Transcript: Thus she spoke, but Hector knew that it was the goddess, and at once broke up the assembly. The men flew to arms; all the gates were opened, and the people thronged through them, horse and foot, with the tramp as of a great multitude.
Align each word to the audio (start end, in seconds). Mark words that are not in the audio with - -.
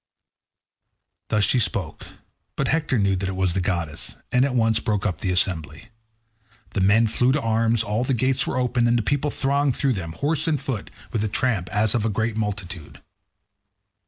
Thus 1.27 1.43
she 1.43 1.59
spoke, 1.59 2.07
but 2.55 2.69
Hector 2.69 2.97
knew 2.97 3.15
that 3.17 3.29
it 3.29 3.35
was 3.35 3.53
the 3.53 3.61
goddess, 3.61 4.15
and 4.31 4.43
at 4.45 4.55
once 4.55 4.79
broke 4.79 5.05
up 5.05 5.21
the 5.21 5.31
assembly. 5.31 5.89
The 6.71 6.81
men 6.81 7.05
flew 7.05 7.31
to 7.33 7.39
arms; 7.39 7.83
all 7.83 8.03
the 8.03 8.15
gates 8.15 8.47
were 8.47 8.57
opened, 8.57 8.87
and 8.87 8.97
the 8.97 9.03
people 9.03 9.29
thronged 9.29 9.75
through 9.75 9.93
them, 9.93 10.13
horse 10.13 10.47
and 10.47 10.59
foot, 10.59 10.89
with 11.11 11.21
the 11.21 11.27
tramp 11.27 11.69
as 11.71 11.93
of 11.93 12.03
a 12.03 12.09
great 12.09 12.35
multitude. 12.35 12.99